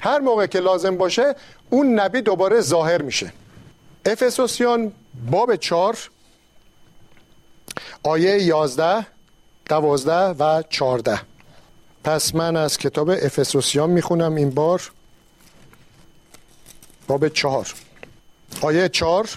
هر 0.00 0.18
موقع 0.18 0.46
که 0.46 0.60
لازم 0.60 0.96
باشه 0.96 1.34
اون 1.72 2.00
نبی 2.00 2.20
دوباره 2.20 2.60
ظاهر 2.60 3.02
میشه. 3.02 3.32
افسوسیان 4.06 4.92
باب 5.30 5.56
چار 5.56 5.98
آیه 8.02 8.42
یازده 8.42 9.06
دوازده 9.66 10.24
و 10.26 10.62
چارده 10.70 11.20
پس 12.04 12.34
من 12.34 12.56
از 12.56 12.78
کتاب 12.78 13.10
افسوسیان 13.10 13.90
می‌خونم 13.90 14.34
این 14.34 14.50
بار. 14.50 14.90
باب 17.06 17.28
چهار. 17.28 17.74
آیه 18.60 18.88
چهار 18.88 19.30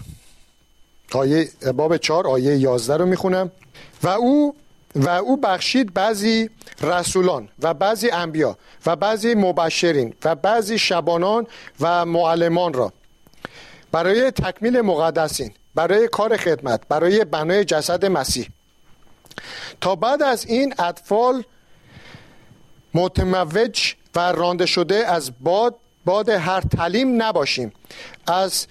آیه 1.12 1.50
باب 1.76 1.98
چهار 1.98 2.28
آیه 2.28 2.58
یازده 2.58 2.98
رو 2.98 3.06
می‌خونم. 3.06 3.52
و 4.04 4.08
او 4.08 4.56
و 4.96 5.10
او 5.10 5.38
بخشید 5.38 5.94
بعضی 5.94 6.50
رسولان 6.82 7.50
و 7.62 7.74
بعضی 7.74 8.10
انبیا 8.10 8.58
و 8.86 8.96
بعضی 8.96 9.36
مبشرین 9.36 10.14
و 10.26 10.36
بعضی 10.36 10.80
شبانان 10.80 11.48
و 11.80 12.06
معلمان 12.06 12.74
را. 12.74 12.94
برای 13.92 14.32
تکمیل 14.32 14.82
مقدسین 14.82 15.54
برای 15.76 16.08
کار 16.08 16.38
خدمت 16.38 16.82
برای 16.90 17.26
بنای 17.26 17.66
جسد 17.66 18.06
مسیح. 18.06 18.50
تا 19.82 19.96
بعد 19.96 20.24
از 20.24 20.46
این 20.46 20.74
اطفال 20.80 21.44
متموج 22.94 23.94
و 24.16 24.32
رانده 24.32 24.66
شده 24.66 24.96
از 25.08 25.32
باد 25.42 25.76
باد 26.06 26.30
هر 26.30 26.62
تعلیم 26.62 27.24
نباشیم. 27.24 27.74
از 28.28 28.68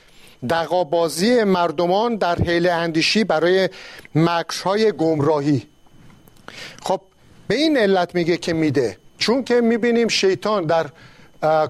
دقابازی 0.51 1.45
مردمان 1.45 2.17
در 2.17 2.39
حیل 2.43 2.69
اندیشی 2.69 3.25
برای 3.25 3.69
مکرهای 4.15 4.93
گمراهی. 4.93 5.67
خب 6.83 7.01
به 7.49 7.55
این 7.55 7.77
علت 7.77 8.15
میگه 8.15 8.37
که 8.37 8.53
میده. 8.53 8.99
چون 9.19 9.45
که 9.45 9.61
می‌بینیم 9.61 10.09
شیطان 10.09 10.67
در 10.67 10.87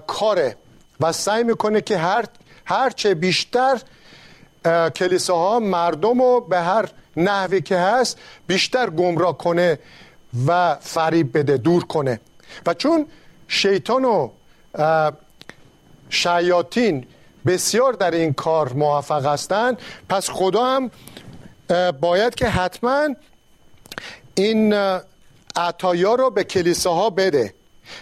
کاره 0.07 0.55
و 0.99 1.11
سعی 1.11 1.43
می‌کنه 1.43 1.81
که 1.81 1.97
هر 1.97 2.25
هرچه 2.65 3.13
بیشتر 3.13 3.81
کلیساها 4.95 5.59
مردم 5.59 6.21
رو 6.21 6.41
به 6.41 6.59
هر 6.59 6.89
نحوی 7.17 7.61
که 7.61 7.77
هست 7.77 8.17
بیشتر 8.47 8.89
گمراه 8.89 9.37
کنه 9.37 9.79
و 10.47 10.75
فریب 10.81 11.37
بده 11.37 11.57
دور 11.57 11.83
کنه. 11.83 12.19
و 12.65 12.73
چون 12.73 13.07
شیطان 13.47 14.05
و 14.05 14.29
شیاطین 16.09 17.07
بسیار 17.45 17.93
در 17.93 18.11
این 18.11 18.33
کار 18.33 18.73
موفق 18.73 19.25
هستند 19.25 19.77
پس 20.09 20.29
خدا 20.29 20.65
هم 20.65 20.91
باید 22.01 22.35
که 22.35 22.47
حتما 22.47 23.07
این 24.35 24.75
عطایا 25.55 26.15
رو 26.15 26.29
به 26.29 26.43
کلیساها 26.43 27.09
بده 27.09 27.53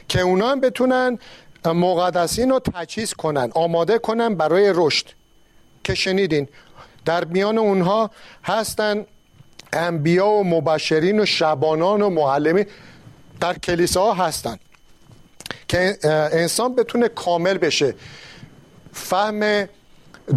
که 0.07 0.21
اونا 0.21 0.49
هم 0.49 0.59
بتونن 0.59 1.19
مقدسین 1.65 2.49
رو 2.49 2.59
تجهیز 2.59 3.13
کنن 3.13 3.51
آماده 3.55 3.97
کنن 3.99 4.35
برای 4.35 4.71
رشد. 4.75 5.05
که 5.83 5.95
شنیدین 5.95 6.47
در 7.05 7.25
میان 7.25 7.57
اونها 7.57 8.11
هستن 8.43 9.05
انبیا 9.73 10.27
و 10.27 10.43
مبشرین 10.43 11.19
و 11.19 11.25
شبانان 11.25 12.01
و 12.01 12.09
معلمین 12.09 12.65
در 13.39 13.57
کلیساها 13.57 14.25
هستن. 14.25 14.57
که 15.67 15.97
انسان 16.33 16.75
بتونه 16.75 17.07
کامل 17.07 17.57
بشه. 17.57 17.95
فهم 18.93 19.67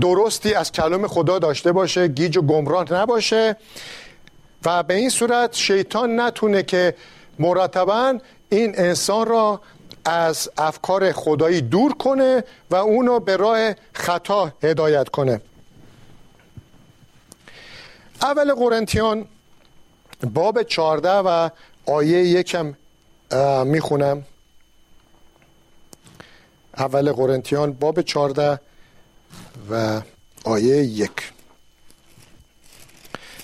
درستی 0.00 0.55
از 0.55 0.73
کلام 0.73 1.07
خدا 1.07 1.38
داشته 1.38 1.73
باشه 1.73 2.09
گیج 2.09 2.37
و 2.37 2.43
گمراه 2.43 2.93
نباشه. 2.93 3.57
و 4.64 4.82
به 4.82 4.94
این 4.94 5.10
صورت 5.10 5.54
شیطان 5.54 6.20
نتونه 6.20 6.62
که 6.62 6.94
مرتبا 7.38 8.18
این 8.48 8.78
انسان 8.78 9.26
را 9.26 9.60
از 10.04 10.50
افکار 10.58 11.12
خدایی 11.12 11.60
دور 11.60 11.94
کنه 11.94 12.44
و 12.70 12.75
اونو 12.75 13.20
به 13.20 13.36
راه 13.36 13.75
خطا 13.92 14.52
هدایت 14.62 15.08
کنه. 15.08 15.40
اول 18.22 18.54
قرنتیان 18.54 19.28
باب 20.34 20.62
چارده 20.62 21.10
و 21.10 21.50
آیه 21.86 22.18
یکم 22.18 22.75
می‌خونم. 23.64 24.25
اول 26.76 27.12
قرنتیان 27.12 27.72
باب 27.72 28.02
چارده 28.02 28.60
و 29.70 30.00
آیه 30.44 30.76
یک. 30.76 31.32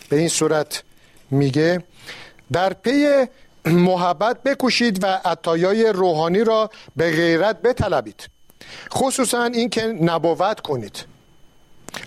به 0.08 0.16
این 0.16 0.28
صورت 0.28 0.82
میگه 1.32 1.82
در 2.52 2.72
پی 2.72 3.26
محبت 3.66 4.42
بکوشید 4.42 5.04
و 5.04 5.20
عطایای 5.24 5.86
روحانی 5.86 6.44
را 6.44 6.70
به 6.96 7.10
غیرت 7.10 7.62
بطلبید. 7.62 8.28
خصوصا 8.92 9.44
اینکه 9.44 9.86
نبوت 9.86 10.60
کنید. 10.60 11.04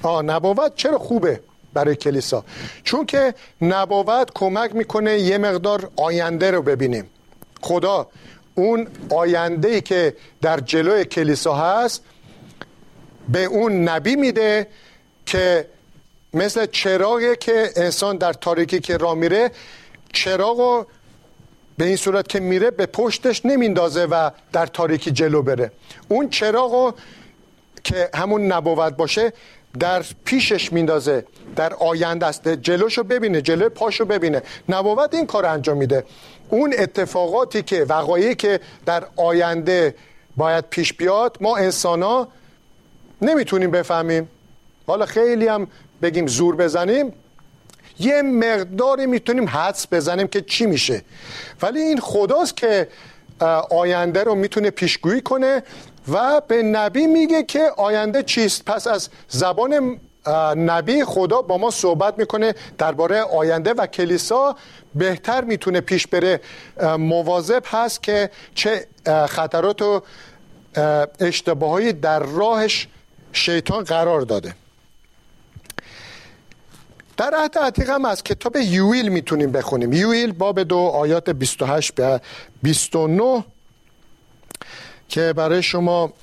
آه 0.03 0.22
نبوت 0.22 0.75
چرا 0.75 0.98
خوبه 1.00 1.39
برای 1.74 1.96
کلیسا؟ 1.96 2.44
چون 2.84 3.05
که 3.05 3.34
نبوت 3.62 4.32
کمک 4.36 4.75
می‌کنه 4.75 5.20
یه 5.20 5.38
مقدار 5.38 5.89
آینده 5.96 6.51
رو 6.51 6.62
ببینیم. 6.62 7.10
خدا 7.62 8.08
اون 8.55 8.88
آینده 9.10 9.67
ای 9.67 9.82
که 9.82 10.15
در 10.41 10.60
جلوی 10.60 11.05
کلیسا 11.05 11.53
هست 11.55 12.03
به 13.29 13.44
اون 13.44 13.89
نبی 13.89 14.15
میده 14.15 14.67
که 15.25 15.67
مثل 16.36 16.65
چراغی 16.65 17.36
که 17.36 17.70
انسان 17.75 18.18
در 18.18 18.34
تاریکی 18.34 18.80
که 18.80 18.98
را 18.98 19.15
میره 19.15 19.51
چراغ 20.13 20.88
به 21.77 21.86
این 21.86 21.96
صورت 21.96 22.27
که 22.27 22.39
میره 22.39 22.72
به 22.72 22.86
پشتش 22.86 23.46
نمیندازه 23.46 24.06
و 24.06 24.30
در 24.54 24.65
تاریکی 24.65 25.12
جلو 25.12 25.42
بره. 25.42 25.72
اون 26.08 26.30
چراغ 26.30 26.94
که 27.84 28.10
همون 28.15 28.51
نبوت 28.51 28.94
باشه 28.94 29.34
در 29.80 30.04
پیشش 30.25 30.74
میندازه 30.74 31.25
در 31.56 31.74
آینده 31.74 32.25
است. 32.25 32.48
جلوشو 32.48 33.04
ببینه 33.04 33.42
جلو 33.42 33.70
پاشو 33.70 34.06
ببینه. 34.06 34.42
نبوت 34.70 35.13
این 35.13 35.25
کار 35.25 35.46
انجام 35.46 35.77
میده. 35.77 36.04
اون 36.50 36.74
اتفاقاتی 36.77 37.62
که 37.63 37.84
وقایعی 37.84 38.36
که 38.36 38.60
در 38.86 39.04
آینده 39.15 39.96
باید 40.38 40.65
پیش 40.70 40.94
بیاد 40.94 41.38
ما 41.42 41.58
انسان 41.58 42.04
ها 42.04 42.27
نمی‌تونیم 43.22 43.72
بفهمیم. 43.72 44.30
حالا 44.88 45.06
خیلی 45.06 45.48
هم 45.48 45.68
بگیم 46.05 46.27
زور 46.27 46.55
بزنیم 46.55 47.13
یه 48.00 48.21
مقداری 48.21 49.05
می‌تونیم 49.05 49.50
حدس 49.50 49.88
بزنیم 49.91 50.27
که 50.27 50.41
چی 50.41 50.65
میشه. 50.65 51.01
ولی 51.62 51.79
این 51.79 52.00
خداست 52.00 52.57
که 52.57 52.88
آینده 53.71 54.24
رو 54.24 54.35
می‌تونه 54.35 54.69
پیشگویی 54.69 55.21
کنه 55.21 55.63
و 56.12 56.41
به 56.47 56.63
نبی 56.63 57.07
میگه 57.07 57.43
که 57.43 57.71
آینده 57.77 58.24
چیست. 58.24 58.65
پس 58.65 58.88
از 58.88 59.09
زبان 59.29 60.00
نبی 60.55 61.03
خدا 61.03 61.41
با 61.41 61.57
ما 61.57 61.71
صحبت 61.71 62.17
می‌کنه 62.17 62.55
درباره 62.77 63.21
آینده 63.21 63.74
و 63.74 63.85
کلیسا. 63.85 64.55
بهتر 64.95 65.43
می‌تونه 65.43 65.81
پیش 65.81 66.07
بره. 66.07 66.39
مواظب 66.97 67.63
هست 67.65 68.03
که 68.03 68.29
چه 68.55 68.88
خطرات 69.27 69.81
و 69.81 70.01
اشتباهایی 71.19 71.93
در 71.93 72.19
راهش 72.19 72.88
شیطان 73.33 73.83
قرار 73.83 74.21
داده. 74.21 74.55
در 77.17 77.34
عهد 77.34 77.57
عتیق 77.57 77.89
هم 77.89 78.05
از 78.05 78.24
کتاب 78.24 78.55
یویل 78.55 79.10
می‌تونیم 79.10 79.51
بخونیم. 79.51 79.93
یویل 79.93 80.31
باب 80.31 80.63
دو 80.63 80.77
آیات 80.77 81.29
28 81.29 81.95
به 81.95 82.22
29 82.63 83.45
که 85.10 85.34
برای 85.34 85.63
شما 85.63 86.13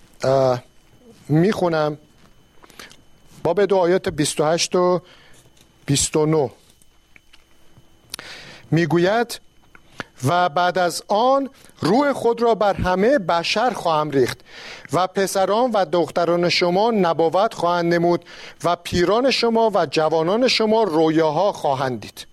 می‌خونم. 1.29 1.99
باب 3.43 3.65
دو 3.65 3.77
آیات 3.77 4.09
28 4.09 4.75
و 4.77 5.03
29 5.87 6.51
می‌گوید 8.71 9.41
و 10.27 10.49
بعد 10.49 10.79
از 10.79 11.03
آن 11.09 11.51
روح 11.81 12.13
خود 12.13 12.43
را 12.43 12.55
بر 12.55 12.75
همه 12.75 13.19
بشر 13.19 13.71
خواهم 13.71 14.11
ریخت 14.11 14.41
و 14.93 15.07
پسران 15.07 15.71
و 15.71 15.85
دختران 15.85 16.49
شما 16.49 16.91
نبوت 16.91 17.55
خواهند 17.55 17.95
نمود 17.95 18.25
و 18.65 18.77
پیران 18.77 19.31
شما 19.31 19.71
و 19.75 19.87
جوانان 19.87 20.49
شما 20.49 20.83
رویاها 20.83 21.53
خواهند 21.53 22.01
دید. 22.01 22.27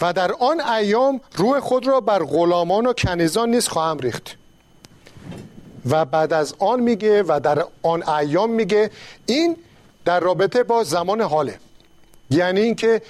و 0.00 0.12
در 0.12 0.32
آن 0.32 0.60
ایام 0.60 1.20
روح 1.36 1.60
خود 1.60 1.86
را 1.86 2.00
بر 2.00 2.24
غلامان 2.24 2.86
و 2.86 2.92
کنیزان 2.92 3.50
نیز 3.50 3.68
خواهم 3.68 3.98
ریخت. 3.98 4.36
و 5.86 6.04
بعد 6.04 6.32
از 6.32 6.54
آن 6.58 6.80
میگه 6.80 7.22
و 7.22 7.40
در 7.42 7.64
آن 7.82 8.08
ایام 8.08 8.50
میگه 8.50 8.90
این 9.26 9.56
در 10.04 10.20
رابطه 10.20 10.62
با 10.62 10.84
زمان 10.84 11.20
حاله. 11.20 11.58
یعنی 12.30 12.60
اینکه 12.60 13.02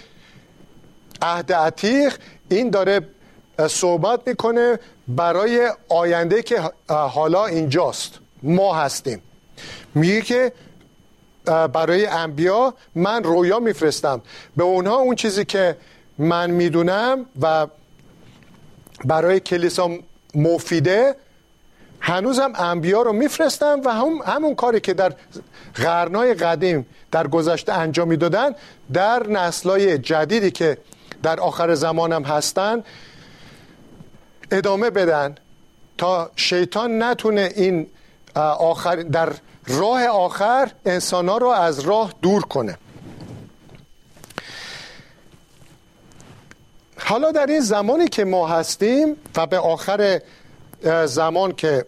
عهد 1.22 1.52
عتیق 1.52 2.18
این 2.50 2.70
داره 2.70 3.00
صحبت 3.68 4.20
می‌کنه 4.26 4.78
برای 5.08 5.70
آینده 5.88 6.42
که 6.42 6.60
حالا 6.88 7.46
اینجاست. 7.46 8.18
ما 8.42 8.74
هستیم. 8.74 9.22
میگه 9.94 10.20
که 10.20 10.52
برای 11.44 12.06
انبیا 12.06 12.74
من 12.94 13.24
رویا 13.24 13.58
میفرستم. 13.58 14.22
به 14.56 14.64
اونها 14.64 14.96
اون 14.96 15.14
چیزی 15.14 15.44
که 15.44 15.76
من 16.18 16.50
می‌دونم 16.50 17.26
و 17.42 17.66
برای 19.04 19.40
کلیسا 19.40 19.90
مفیده 20.34 21.16
هنوزم 22.00 22.52
انبیا 22.54 23.02
رو 23.02 23.12
میفرستم 23.12 23.80
و 23.84 23.94
هم 23.94 24.08
همون 24.26 24.54
کاری 24.54 24.80
که 24.80 24.94
در 24.94 25.12
قرنهای 25.74 26.34
قدیم 26.34 26.86
در 27.10 27.26
گذشته 27.26 27.72
انجام 27.72 28.08
می‌دادن 28.08 28.54
در 28.92 29.26
نسلای 29.26 29.98
جدیدی 29.98 30.50
که 30.50 30.78
در 31.22 31.40
آخر 31.40 31.74
زمانم 31.74 32.22
هستن 32.22 32.84
ادامه 34.50 34.90
بدن 34.90 35.34
تا 35.98 36.30
شیطان 36.36 37.02
نتونه 37.02 37.52
این 37.56 37.86
آخر 38.58 38.96
در 38.96 39.32
راه 39.66 40.06
آخر 40.06 40.70
انسان 40.86 41.28
ها 41.28 41.38
رو 41.38 41.48
از 41.48 41.80
راه 41.80 42.14
دور 42.22 42.42
کنه. 42.42 42.78
حالا 46.98 47.32
در 47.32 47.46
این 47.46 47.60
زمانی 47.60 48.08
که 48.08 48.24
ما 48.24 48.48
هستیم 48.48 49.16
و 49.36 49.46
به 49.46 49.58
آخر 49.58 50.20
زمان 51.06 51.52
که 51.52 51.86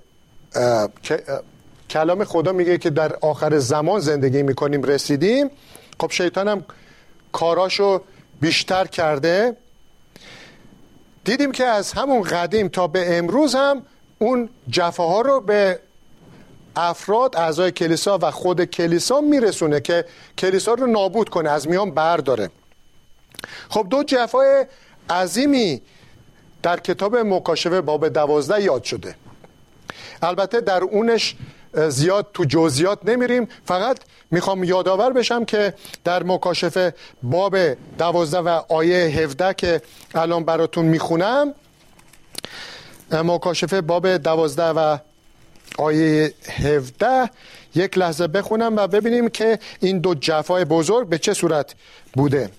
کلام 1.90 2.24
خدا 2.24 2.52
میگه 2.52 2.78
که 2.78 2.90
در 2.90 3.16
آخر 3.20 3.58
زمان 3.58 4.00
زندگی 4.00 4.42
می‌کنیم 4.42 4.82
رسیدیم 4.82 5.50
خب 6.00 6.10
شیطان 6.10 6.48
هم 6.48 6.64
کاراشو 7.32 8.02
بیشتر 8.42 8.86
کرده. 8.86 9.56
دیدیم 11.24 11.52
که 11.52 11.64
از 11.64 11.92
همون 11.92 12.22
قدیم 12.22 12.68
تا 12.68 12.86
به 12.86 13.18
امروز 13.18 13.54
هم 13.54 13.82
اون 14.18 14.48
جفاها 14.70 15.20
رو 15.20 15.40
به 15.40 15.78
افراد 16.76 17.36
اعضای 17.36 17.70
کلیسا 17.70 18.18
و 18.22 18.30
خود 18.30 18.64
کلیسا 18.64 19.20
میرسونه 19.20 19.80
که 19.80 20.04
کلیسا 20.38 20.74
رو 20.74 20.86
نابود 20.86 21.28
کنه 21.28 21.50
از 21.50 21.68
میان 21.68 21.90
برداره. 21.90 22.50
خب 23.68 23.86
دو 23.90 24.02
جفای 24.02 24.66
عظیمی 25.10 25.82
در 26.62 26.80
کتاب 26.80 27.16
مکاشفه 27.16 27.80
باب 27.80 28.08
دوازده 28.08 28.62
یاد 28.62 28.84
شده. 28.84 29.14
البته 30.22 30.60
در 30.60 30.82
اونش 30.82 31.36
زیاد 31.74 32.26
تو 32.34 32.44
جزئیات 32.44 32.98
نمیریم. 33.04 33.48
فقط 33.64 33.98
می‌خوام 34.30 34.64
یادآور 34.64 35.12
بشم 35.12 35.44
که 35.44 35.74
در 36.04 36.22
مکاشفه 36.22 36.94
باب 37.22 37.56
دوازده 37.98 38.38
و 38.38 38.48
آیه 38.68 38.96
هفده 38.96 39.54
که 39.54 39.82
الان 40.14 40.44
براتون 40.44 40.84
می‌خونم 40.84 41.54
مکاشفه 43.12 43.80
باب 43.80 44.16
دوازده 44.16 44.68
و 44.68 44.98
آیه 45.78 46.34
هفده. 46.48 47.30
یک 47.74 47.98
لحظه 47.98 48.26
بخونم 48.26 48.76
و 48.76 48.86
ببینیم 48.86 49.28
که 49.28 49.58
این 49.80 49.98
دو 49.98 50.14
جفای 50.14 50.64
بزرگ 50.64 51.08
به 51.08 51.18
چه 51.18 51.34
صورت 51.34 51.74
بوده. 52.12 52.50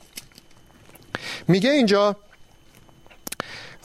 میگه 1.48 1.70
اینجا 1.70 2.16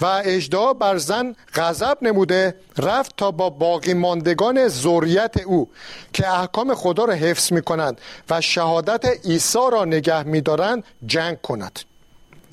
و 0.01 0.23
اجدا 0.25 0.73
بر 0.73 0.99
زن 0.99 1.37
غضب 1.55 1.99
نموده 2.03 2.55
رفت 2.79 3.17
تا 3.17 3.31
با 3.31 3.51
باقی 3.51 3.95
ماندگان 3.95 4.69
زوریت 4.69 5.37
او 5.47 5.71
که 6.13 6.29
احکام 6.29 6.75
خدا 6.75 7.05
را 7.05 7.15
حفظ 7.15 7.53
می 7.53 7.63
کنند 7.63 8.01
و 8.31 8.41
شهادت 8.41 9.27
عیسی 9.27 9.59
را 9.73 9.85
نگه 9.85 10.23
می 10.23 10.41
دارند 10.41 10.85
جنگ 11.07 11.41
کند. 11.41 11.81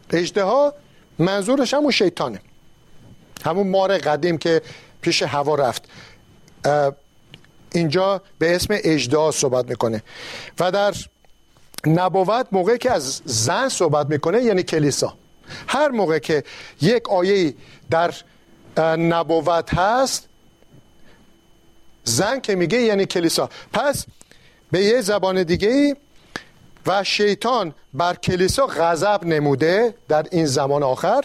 اجده 0.10 0.72
منظورش 1.20 1.74
همون 1.74 1.92
شیطانه. 1.92 2.40
همون 3.46 3.68
مار 3.68 3.98
قدیم 3.98 4.38
که 4.38 4.62
پیش 5.02 5.24
هوا 5.24 5.56
رفت. 5.56 5.84
اینجا 7.72 8.22
به 8.40 8.56
اسم 8.56 8.68
اجده 8.78 9.32
صحبت 9.32 9.70
می‌کنه. 9.70 10.04
و 10.60 10.72
در 10.72 10.94
نبوت 11.88 12.48
موقعی 12.52 12.78
که 12.78 12.92
از 12.92 13.22
زن 13.26 13.70
صحبت 13.70 14.10
می‌کنه 14.10 14.44
یعنی 14.44 14.64
کلیسا. 14.64 15.14
هر 15.68 15.90
موقع 15.90 16.20
که 16.20 16.44
یک 16.82 17.10
آیه 17.10 17.54
در 17.90 18.14
نبوت 18.96 19.74
هست 19.74 20.30
زن 22.04 22.40
که 22.40 22.56
میگه 22.56 22.82
یعنی 22.82 23.06
کلیسا. 23.06 23.50
پس 23.74 24.06
به 24.72 24.82
یه 24.82 25.02
زبان 25.02 25.44
دیگه 25.44 25.70
ای 25.70 25.96
و 26.88 27.04
شیطان 27.04 27.74
بر 27.94 28.14
کلیسا 28.14 28.68
غضب 28.68 29.24
نموده 29.24 29.96
در 30.08 30.26
این 30.32 30.46
زمان 30.46 30.84
آخر 30.84 31.24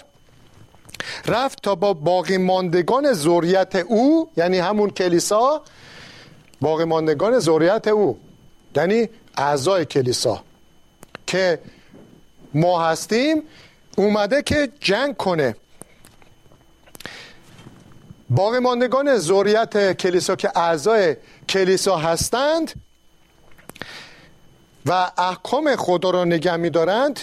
رفت 1.26 1.62
تا 1.62 1.74
با 1.74 1.94
باقی 1.94 2.36
ماندگان 2.36 3.12
زوریت 3.12 3.76
او 3.76 4.30
یعنی 4.36 4.58
همون 4.58 4.90
کلیسا 4.90 5.62
باقی 6.60 6.84
ماندگان 6.84 7.38
زوریت 7.38 7.88
او 7.88 8.18
یعنی 8.76 9.08
اعضای 9.36 9.84
کلیسا 9.84 10.42
که 11.26 11.58
ما 12.54 12.82
هستیم 12.82 13.42
اومده 13.96 14.42
که 14.42 14.68
جنگ 14.80 15.16
کنه. 15.16 15.56
باقی 18.30 18.58
ماندگان 18.58 19.16
زوریت 19.16 19.92
کلیسا 19.92 20.36
که 20.36 20.58
اعضای 20.58 21.16
کلیسا 21.48 21.96
هستند 21.96 22.72
و 24.86 25.10
احکام 25.18 25.76
خدا 25.76 26.10
را 26.10 26.24
نگه 26.24 26.56
میدارند 26.56 27.20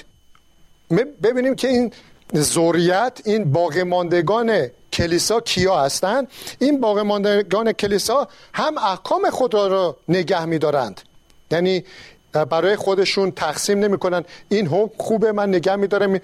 ببینیم 1.24 1.56
که 1.56 1.68
این 1.68 1.94
زوریت 2.34 3.22
این 3.26 3.52
باقی 3.52 3.84
ماندگان 3.84 4.68
کلیسا 4.94 5.40
کیا 5.40 5.80
هستند. 5.80 6.28
این 6.60 6.82
باقی 6.82 7.02
ماندگان 7.02 7.72
کلیسا 7.72 8.28
هم 8.54 8.78
احکام 8.78 9.30
خدا 9.30 9.68
رو 9.68 9.96
نگه 10.08 10.46
میدارند. 10.46 11.02
یعنی 11.52 11.84
برای 12.32 12.76
خودشون 12.76 13.32
تقسیم 13.32 13.80
نمی‌کنن. 13.80 14.26
این 14.50 14.68
حکم 14.68 14.94
خوبه 14.98 15.32
من 15.32 15.50
نگه 15.50 15.76
میدارم. 15.76 16.20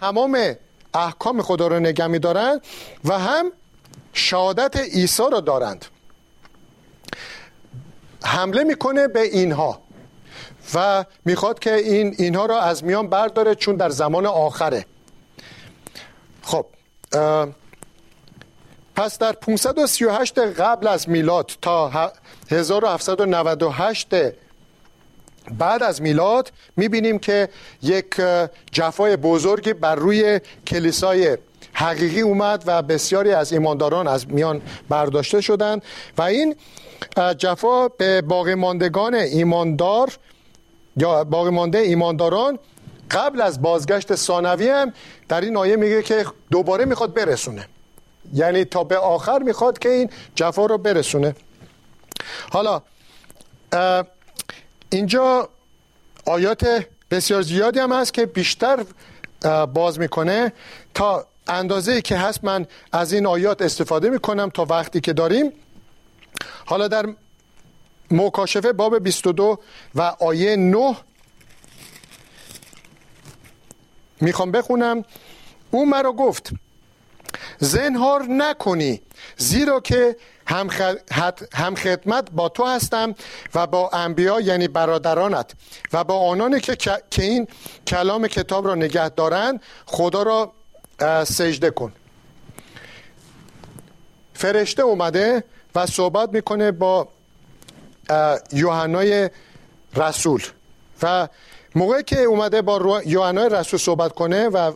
تمام 0.00 0.56
احکام 0.94 1.42
خدا 1.42 1.66
رو 1.66 1.80
نگه 1.80 2.60
و 3.04 3.18
هم 3.18 3.52
شهادت 4.12 4.76
عیسی 4.76 5.22
رو 5.32 5.40
دارند. 5.40 5.84
حمله 8.24 8.64
می‌کنه 8.64 9.08
به 9.08 9.20
اینها 9.20 9.80
و 10.74 11.04
می‌خواد 11.24 11.58
که 11.58 11.74
این 11.74 12.14
اینها 12.18 12.46
را 12.46 12.60
از 12.60 12.84
میان 12.84 13.08
برداره 13.08 13.54
چون 13.54 13.76
در 13.76 13.90
زمان 13.90 14.26
آخره. 14.26 14.86
خب 16.42 16.66
پس 18.96 19.18
در 19.18 19.32
538 19.32 20.38
قبل 20.38 20.86
از 20.86 21.08
میلاد 21.08 21.50
تا 21.62 22.12
1798 22.50 24.14
بعد 25.58 25.82
از 25.82 26.02
میلاد 26.02 26.52
می‌بینیم 26.76 27.18
که 27.18 27.48
یک 27.82 28.20
جفای 28.72 29.16
بزرگی 29.16 29.72
بر 29.72 29.94
روی 29.94 30.40
کلیسای 30.66 31.38
حقیقی 31.72 32.20
اومد 32.20 32.62
و 32.66 32.82
بسیاری 32.82 33.32
از 33.32 33.52
ایمانداران 33.52 34.08
از 34.08 34.30
میان 34.30 34.62
برداشته 34.88 35.40
شدند 35.40 35.82
و 36.18 36.22
این 36.22 36.56
جفا 37.38 37.88
به 37.88 38.22
باقی 38.22 38.54
ماندگان 38.54 39.14
ایماندار 39.14 40.12
یا 40.96 41.24
باقی 41.24 41.50
مانده 41.50 41.78
ایمانداران 41.78 42.58
قبل 43.10 43.40
از 43.40 43.62
بازگشت 43.62 44.14
ثانوی 44.14 44.68
هم 44.68 44.92
در 45.28 45.40
این 45.40 45.56
آیه 45.56 45.76
میگه 45.76 46.02
که 46.02 46.26
دوباره 46.50 46.84
می‌خواد 46.84 47.14
برسونه. 47.14 47.68
یعنی 48.34 48.64
تا 48.64 48.84
به 48.84 48.98
آخر 48.98 49.38
می‌خواد 49.38 49.78
که 49.78 49.88
این 49.88 50.10
جفا 50.34 50.66
رو 50.66 50.78
برسونه. 50.78 51.34
حالا 52.52 52.82
اینجا 54.90 55.48
آیات 56.26 56.86
بسیار 57.10 57.42
زیادی 57.42 57.78
هم 57.78 57.92
هست 57.92 58.14
که 58.14 58.26
بیشتر 58.26 58.84
باز 59.74 59.98
می‌کنه 59.98 60.52
تا 60.94 61.26
اندازه 61.48 62.02
که 62.02 62.16
هست 62.16 62.44
من 62.44 62.66
از 62.92 63.12
این 63.12 63.26
آیات 63.26 63.62
استفاده 63.62 64.10
می‌کنم 64.10 64.50
تا 64.50 64.64
وقتی 64.64 65.00
که 65.00 65.12
داریم. 65.12 65.52
حالا 66.66 66.88
در 66.88 67.06
مکاشفه 68.10 68.72
باب 68.72 68.98
22 68.98 69.58
و 69.94 70.02
آیه 70.02 70.56
9 70.56 70.96
می‌خوام 74.20 74.52
بخونم. 74.52 75.04
او 75.70 75.86
مرا 75.86 76.12
گفت 76.12 76.50
زنهار 77.58 78.22
نکنی 78.22 79.02
زیرا 79.36 79.80
که 79.80 80.16
هم, 80.46 80.70
هم 81.54 81.74
خدمت 81.74 82.30
با 82.30 82.48
تو 82.48 82.64
هستم 82.64 83.14
و 83.54 83.66
با 83.66 83.90
انبیا 83.92 84.40
یعنی 84.40 84.68
برادرانت 84.68 85.52
و 85.92 86.04
با 86.04 86.18
آنانی 86.18 86.60
که, 86.60 86.76
که 87.10 87.22
این 87.22 87.48
کلام 87.86 88.28
کتاب 88.28 88.66
را 88.66 88.74
نگه 88.74 89.08
دارند 89.08 89.62
خدا 89.86 90.22
را 90.22 90.52
سجده 91.24 91.70
کن. 91.70 91.92
فرشته 94.34 94.82
اومده 94.82 95.44
و 95.74 95.86
صحبت 95.86 96.32
می‌کنه 96.32 96.72
با 96.72 97.08
یوحنای 98.52 99.30
رسول 99.96 100.42
و 101.02 101.28
موقعی 101.74 102.02
که 102.02 102.20
اومده 102.22 102.62
با 102.62 103.02
یوحنای 103.06 103.48
رسول 103.48 103.80
صحبت 103.80 104.12
کنه 104.12 104.48
و 104.48 104.72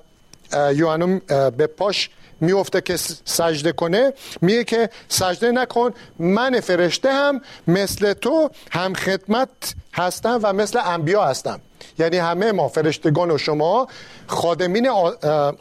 یوحنا 0.74 1.20
به 1.50 1.66
پاش 1.66 2.10
میفته 2.40 2.80
که 2.80 2.96
سجده 3.24 3.72
کنه 3.72 4.12
میگه 4.40 4.64
که 4.64 4.90
سجده 5.08 5.50
نکن 5.50 5.94
من 6.18 6.60
فرشته 6.60 7.12
هم 7.12 7.40
مثل 7.66 8.12
تو 8.12 8.50
هم 8.70 8.94
خدمت 8.94 9.48
هستم 9.94 10.40
و 10.42 10.52
مثل 10.52 10.80
انبیا 10.84 11.24
هستم. 11.24 11.60
یعنی 11.98 12.16
همه 12.16 12.52
ما 12.52 12.68
فرشتگان 12.68 13.30
و 13.30 13.38
شما 13.38 13.88
خادمین 14.26 14.90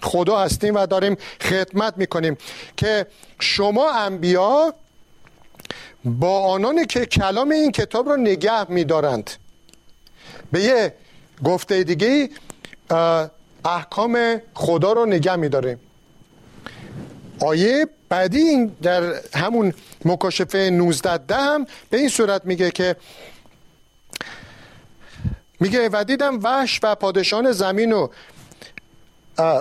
خدا 0.01 0.37
هستیم 0.37 0.75
و 0.75 0.85
داریم 0.85 1.17
خدمت 1.41 1.97
می‌کنیم 1.97 2.37
که 2.77 3.05
شما 3.39 3.91
انبیا 3.91 4.73
با 6.05 6.39
آنانی 6.39 6.85
که 6.85 7.05
کلام 7.05 7.49
این 7.49 7.71
کتاب 7.71 8.09
رو 8.09 8.17
نگه 8.17 8.71
میدارند. 8.71 9.31
به 10.51 10.63
یه 10.63 10.93
گفته 11.43 11.83
دیگه 11.83 12.29
احکام 13.65 14.41
خدا 14.53 14.93
رو 14.93 15.05
نگه 15.05 15.35
میداریم. 15.35 15.79
آیه 17.39 17.87
بعدی 18.09 18.65
در 18.65 19.13
همون 19.35 19.73
مکاشفه 20.05 20.57
19 20.57 21.17
ده 21.17 21.35
هم 21.35 21.65
به 21.89 21.97
این 21.97 22.09
صورت 22.09 22.45
میگه 22.45 22.71
که 22.71 22.95
میگه 25.59 25.89
و 25.91 26.03
دیدم 26.03 26.39
وحش 26.43 26.79
و 26.83 26.95
پادشان 26.95 27.51
زمین 27.51 27.93
و 27.93 28.07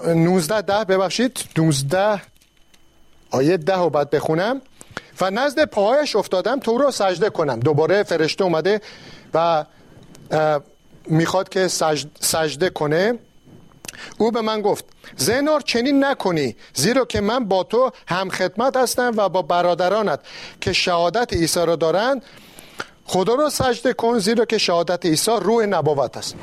19 0.07 0.61
ده 0.61 0.85
ببخشید 0.85 1.39
19 1.59 2.23
آیه 3.31 3.57
ده 3.57 3.77
رو 3.77 3.91
باید 3.91 4.11
بخونم. 4.11 4.61
و 5.21 5.31
نزد 5.31 5.65
پاهایش 5.65 6.17
افتادم 6.17 6.61
تو 6.61 6.79
رو 6.79 6.91
سجده 6.91 7.31
کنم. 7.31 7.61
دوباره 7.61 8.03
فرشته 8.03 8.45
اومده 8.45 8.81
و 9.35 9.65
می‌خواد 11.07 11.49
که 11.49 11.69
سجده 12.21 12.71
کنه. 12.71 13.19
او 14.19 14.31
به 14.31 14.41
من 14.41 14.63
گفت 14.63 14.85
زنار 15.17 15.61
چنین 15.61 16.05
نکنی 16.05 16.57
زیرا 16.75 17.05
که 17.05 17.21
من 17.21 17.45
با 17.45 17.63
تو 17.63 17.91
هم 18.07 18.29
خدمت 18.29 18.77
هستم 18.77 19.13
و 19.17 19.29
با 19.29 19.43
برادرانت 19.43 20.21
که 20.61 20.73
شهادت 20.73 21.33
عیسی 21.33 21.61
را 21.67 21.77
دارند. 21.77 22.23
خدا 23.05 23.35
را 23.35 23.51
سجده 23.51 23.93
کن 23.93 24.19
زیرا 24.19 24.45
که 24.45 24.59
شهادت 24.59 25.07
عیسی 25.07 25.31
روح 25.41 25.67
نبوت 25.67 26.17
است. 26.17 26.35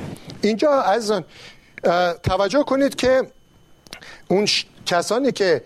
اینجا 0.41 0.81
از 0.81 1.13
توجه 2.23 2.63
کنید 2.63 2.95
که 2.95 3.31
اون 4.27 4.47
کسانی 4.85 5.31
که 5.31 5.63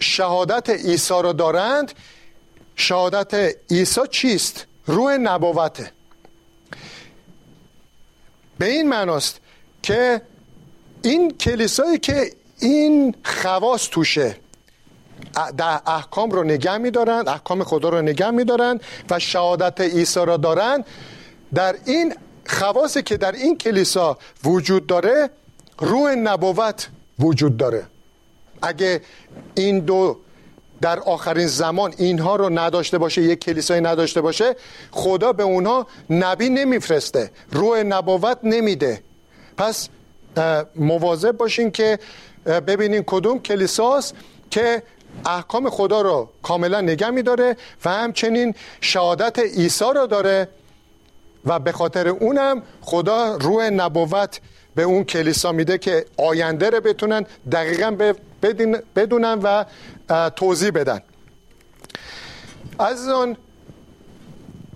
شهادت 0.00 0.70
عیسی 0.70 1.22
را 1.22 1.32
دارند 1.32 1.92
شهادت 2.76 3.56
عیسی 3.70 4.00
چیست؟ 4.10 4.66
روح 4.86 5.12
نبوته. 5.12 5.92
به 8.58 8.66
این 8.66 8.88
معناست 8.88 9.40
که 9.82 10.22
این 11.06 11.30
کلیسایی 11.30 11.98
که 11.98 12.32
این 12.58 13.14
خواست 13.24 13.90
توشه 13.90 14.36
در 15.56 15.80
احکام 15.86 16.30
رو 16.30 16.42
نگه 16.44 16.78
میدارند 16.78 17.28
احکام 17.28 17.64
خدا 17.64 17.88
رو 17.88 18.02
نگه 18.02 18.30
میدارند 18.30 18.80
و 19.10 19.18
شهادت 19.18 19.80
عیسی 19.80 20.20
را 20.26 20.36
دارند 20.36 20.84
در 21.54 21.76
این 21.84 22.14
خواصی 22.46 23.02
که 23.02 23.16
در 23.16 23.32
این 23.32 23.58
کلیسا 23.58 24.18
وجود 24.44 24.86
داره 24.86 25.30
روح 25.78 26.10
نبوت 26.10 26.88
وجود 27.18 27.56
داره. 27.56 27.86
اگه 28.62 29.00
این 29.54 29.78
دو 29.78 30.18
در 30.80 30.98
آخرین 30.98 31.46
زمان 31.46 31.94
اینها 31.98 32.36
رو 32.36 32.58
نداشته 32.58 32.98
باشه 32.98 33.22
یک 33.22 33.38
کلیسای 33.38 33.80
نداشته 33.80 34.20
باشه 34.20 34.56
خدا 34.90 35.32
به 35.32 35.42
اونها 35.42 35.86
نبی 36.10 36.48
نمیفرسته 36.48 37.30
روح 37.50 37.78
نبوت 37.78 38.38
نمیده. 38.42 39.02
پس 39.56 39.88
مواظب 40.76 41.32
باشین 41.32 41.70
که 41.70 41.98
ببینین 42.46 43.02
کدوم 43.06 43.38
کلیساست 43.38 44.14
که 44.50 44.82
احکام 45.26 45.70
خدا 45.70 46.00
رو 46.00 46.30
کاملا 46.42 46.80
نگه 46.80 47.10
میداره 47.10 47.56
و 47.84 47.90
همچنین 47.90 48.54
شهادت 48.80 49.38
عیسی 49.38 49.84
رو 49.94 50.06
داره 50.06 50.48
و 51.44 51.58
به 51.58 51.72
خاطر 51.72 52.08
اونم 52.08 52.62
خدا 52.80 53.36
روح 53.36 53.64
نبوت 53.64 54.40
به 54.74 54.82
اون 54.82 55.04
کلیسا 55.04 55.52
میده 55.52 55.78
که 55.78 56.04
آینده 56.16 56.70
رو 56.70 56.80
بتونن 56.80 57.26
دقیقا 57.52 58.14
بدونن 58.96 59.38
و 59.42 59.64
توضیح 60.30 60.70
بدن. 60.70 61.00
از 62.78 63.08
آن 63.08 63.36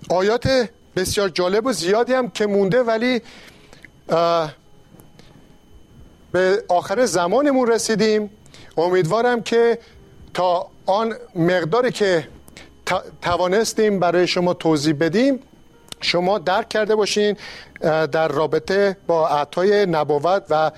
آیات 0.09 0.69
بسیار 0.95 1.29
جالب 1.29 1.65
و 1.65 1.71
زیادی 1.71 2.13
هم 2.13 2.29
که 2.29 2.47
مونده 2.47 2.83
ولی 2.83 3.21
به 6.31 6.63
آخر 6.67 7.05
زمانمون 7.05 7.67
رسیدیم. 7.67 8.29
امیدوارم 8.77 9.43
که 9.43 9.79
تا 10.33 10.67
آن 10.85 11.13
مقداری 11.35 11.91
که 11.91 12.27
توانستیم 13.21 13.99
برای 13.99 14.27
شما 14.27 14.53
توضیح 14.53 14.93
بدیم 14.93 15.39
شما 16.01 16.37
درک 16.37 16.69
کرده 16.69 16.95
باشین 16.95 17.37
در 18.11 18.27
رابطه 18.27 18.97
با 19.07 19.27
عطای 19.27 19.85
نبوت 19.85 20.43
و 20.49 20.71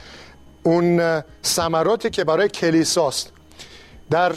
اون 0.63 1.21
ثمراتی 1.45 2.09
که 2.09 2.23
برای 2.23 2.49
کلیساست. 2.49 3.31
در 4.09 4.33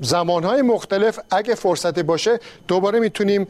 زمانهای 0.00 0.62
مختلف 0.62 1.18
اگه 1.30 1.54
فرصتی 1.54 2.02
باشه 2.02 2.40
دوباره 2.68 3.00
می‌تونیم 3.00 3.46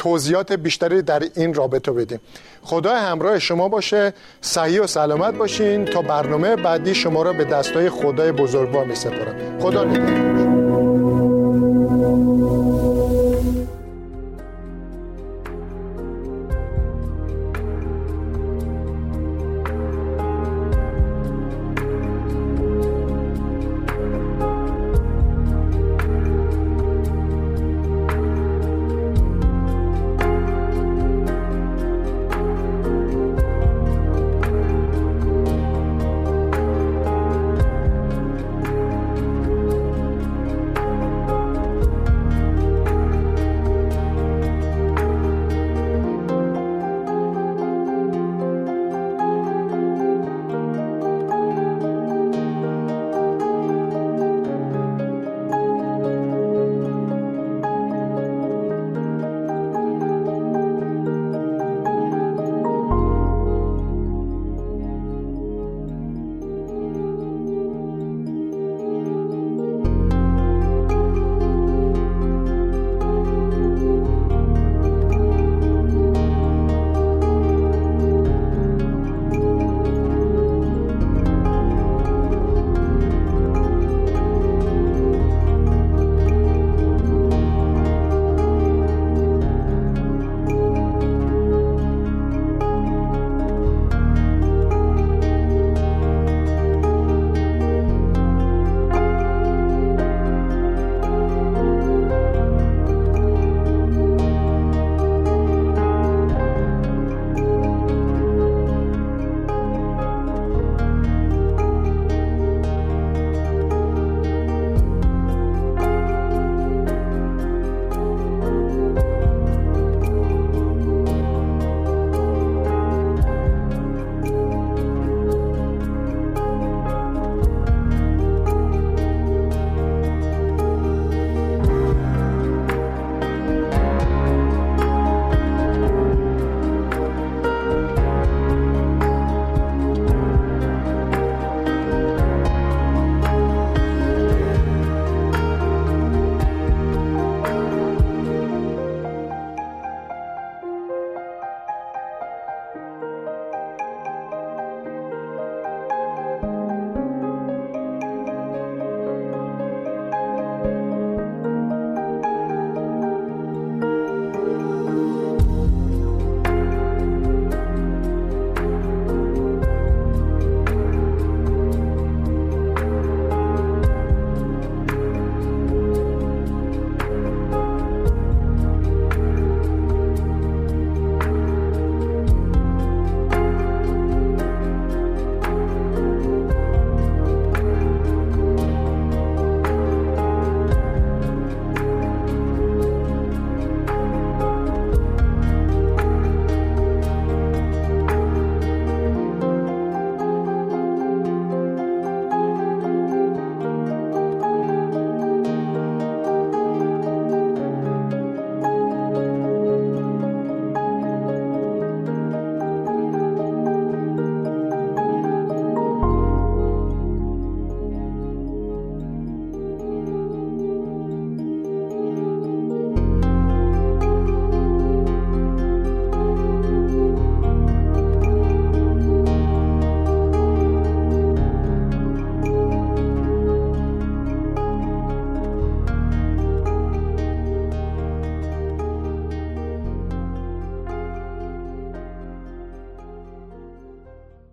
توضیحات 0.00 0.52
بیشتری 0.52 1.02
در 1.02 1.22
این 1.36 1.54
رابطه 1.54 1.92
بدیم. 1.92 2.20
خدا 2.62 2.94
همراه 2.94 3.38
شما 3.38 3.68
باشه. 3.68 4.12
صحیح 4.40 4.80
و 4.80 4.86
سلامت 4.86 5.34
باشین. 5.34 5.84
تا 5.84 6.02
برنامه 6.02 6.56
بعدی 6.56 6.94
شما 6.94 7.22
را 7.22 7.32
به 7.32 7.44
دستای 7.44 7.90
خدای 7.90 8.32
بزرگوار 8.32 8.84
می 8.84 8.94
سپارم. 8.94 9.60
خدا 9.60 9.84
نگهدار. 9.84 10.49